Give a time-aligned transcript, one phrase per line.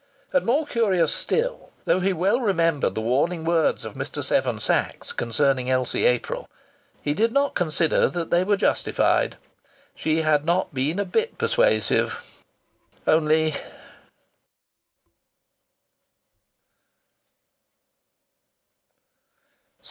[0.33, 4.23] And, more curious still, though he well remembered the warning words of Mr.
[4.23, 6.49] Seven Sachs concerning Elsie April,
[7.03, 9.37] he did not consider that they were justified....
[9.93, 12.41] She had not been a bit persuasive...
[13.05, 13.53] only....